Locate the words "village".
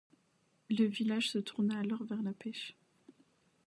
0.85-1.29